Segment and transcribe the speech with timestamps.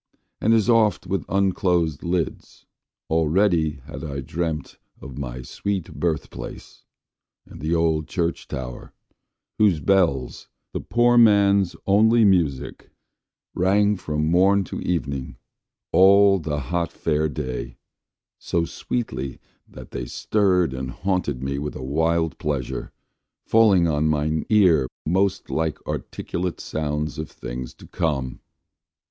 [0.39, 2.65] and as oft With unclosed lids,
[3.07, 6.85] already had I dreamt Of my sweet birth place,
[7.45, 8.93] and the old church tower,
[9.59, 12.89] Whose bells, the poor man's only music,
[13.53, 15.37] rang From morn to evening,
[15.91, 17.77] all the hot Fair day,
[18.39, 22.91] So sweetly, that they stirred and haunted me With a wild pleasure,
[23.45, 28.39] falling on mine ear Most like articulate sounds of things to come!